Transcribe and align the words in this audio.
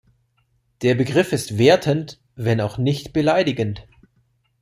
Der 0.81 0.95
Begriff 0.95 1.31
ist 1.31 1.59
wertend, 1.59 2.19
wenn 2.35 2.59
auch 2.59 2.79
nicht 2.79 3.13
beleidigend. 3.13 3.85